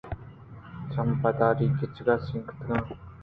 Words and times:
چم 0.91 1.07
پرداری 1.21 1.67
کچک 1.81 2.07
ءَ 2.13 2.23
سگّیتگ 2.23 2.85